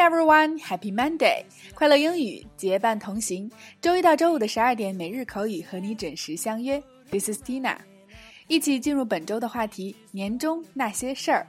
[0.00, 1.44] everyone, Happy Monday！
[1.74, 3.50] 快乐英语结伴同行，
[3.82, 6.82] 周一到周五的十二点每日口语和你准时相约。
[7.10, 7.76] This is Tina，
[8.48, 11.46] 一起进入本周的话题——年终那些事儿。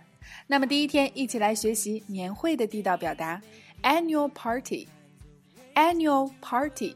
[0.47, 3.41] 那么第一天，一起来学习年会的地道表达
[3.83, 4.87] ：annual party。
[5.75, 6.93] annual party。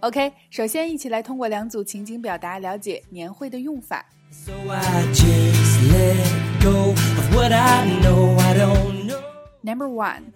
[0.00, 4.04] OK，首先一起来通过两组情景表达了解年会的用法。
[4.30, 9.20] So I just let go of what I know I don't know.
[9.62, 10.32] Number one,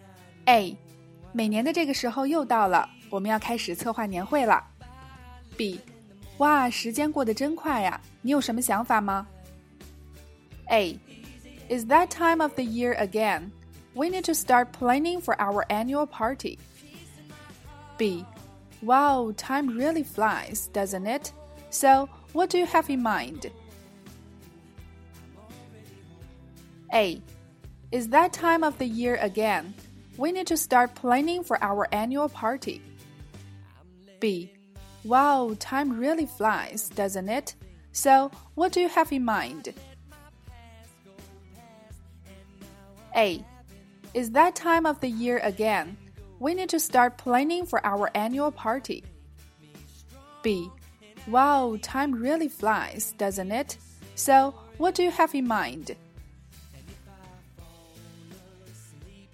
[0.47, 0.77] A，
[1.31, 4.63] 每年的这个时候又到了，我们要开始策划年会了。
[5.55, 5.79] B，
[6.37, 7.99] 哇，时间过得真快呀！
[8.21, 9.27] 你有什么想法吗？
[10.67, 10.99] A,
[11.69, 13.51] is that time of the year again?
[13.93, 16.57] We need to start planning for our annual party.
[17.97, 18.25] B,
[18.81, 21.31] wow, time really flies, doesn't it?
[21.69, 23.51] So, what do you have in mind?
[26.91, 27.21] A,
[27.91, 29.73] is that time of the year again?
[30.18, 32.82] We need to start planning for our annual party.
[34.18, 34.52] B.
[35.04, 37.54] Wow, time really flies, doesn't it?
[37.92, 39.72] So, what do you have in mind?
[43.14, 43.44] A.
[44.12, 45.96] Is that time of the year again?
[46.40, 49.04] We need to start planning for our annual party.
[50.42, 50.68] B.
[51.28, 53.78] Wow, time really flies, doesn't it?
[54.16, 55.94] So, what do you have in mind?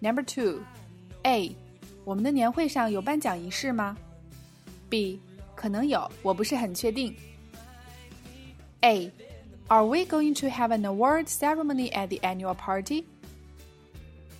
[0.03, 0.61] Number two,
[1.23, 1.55] A，
[2.05, 3.97] 我们的年会上有颁奖仪式吗？
[4.89, 5.19] B，
[5.55, 7.15] 可能有，我不是很确定。
[8.81, 9.11] A,
[9.67, 13.03] are we going to have an award ceremony at the annual party?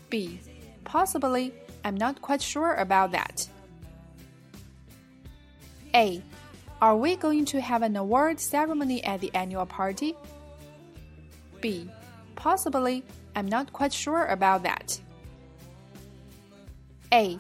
[0.10, 0.40] B,
[0.86, 1.52] possibly.
[1.84, 3.48] I'm not quite sure about that.
[5.94, 6.22] A,
[6.80, 10.16] are we going to have an award ceremony at the annual party?
[11.62, 11.90] B,
[12.36, 13.04] possibly.
[13.36, 15.00] I'm not quite sure about that.
[17.14, 17.38] A.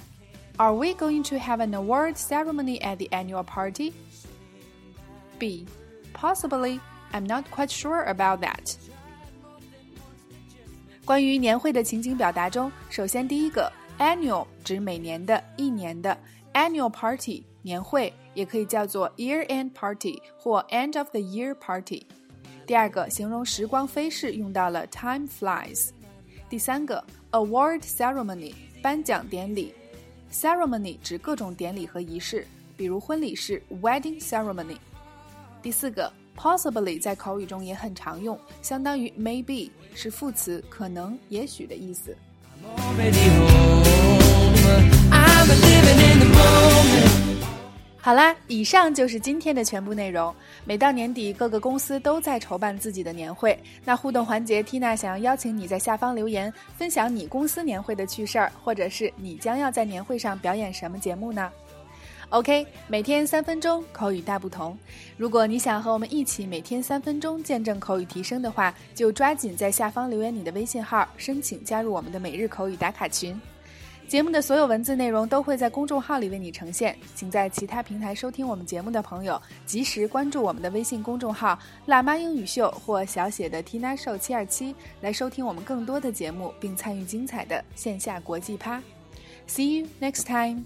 [0.57, 3.93] Are we going to have an award ceremony at the annual party?
[5.37, 5.65] B.
[6.13, 6.79] Possibly.
[7.11, 8.75] I'm not quite sure about that.
[11.05, 16.15] 关于年会的情景表达中，首先第一个 annual 指每年的、一年的
[16.53, 22.05] annual party 年会，也可以叫做 year end party 或 end of the year party。
[22.67, 25.89] 第二个形容时光飞逝用到了 time flies。
[26.54, 29.74] 第三个 award ceremony 颁奖典礼
[30.32, 34.76] ，ceremony 指各种典礼和仪式，比如婚礼是 wedding ceremony。
[35.60, 42.16] 第四个，possibly 在口语中也很常用，相当于 maybe，是副词，可能、也许的意思。
[48.04, 50.30] 好啦，以上就是今天的全部内容。
[50.66, 53.58] 每到年底，各个公司都在筹办自己的年会。
[53.82, 61.50] 那互动环节，Tina 想要邀请你在下方留言，分享你公司年会的趣事儿，或者是你将要在年会上表演什么节目呢
[62.28, 64.76] ？OK，每天三分钟，口语大不同。
[65.16, 73.40] 如果你想和我们一起每天三分钟见证口语提升的话，就抓紧在下方留言你的微信号，申请加入我们的每日口语打卡群。
[74.06, 88.80] 节目的所有文字内容都会在公众号里为你呈现，请在其他平台收听我们节目的朋友及时关注我们的微信公众号“辣妈英语秀”或小写的 Tina Show 七二七，来收听我们更多的节目，并参与精彩的线下国际趴。
[89.48, 90.64] See you next time.